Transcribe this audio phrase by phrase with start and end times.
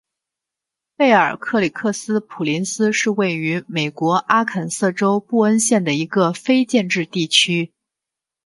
[0.97, 7.71] 贝尔克里克斯普林斯是位于美国阿肯色州布恩县的一个非建制地区。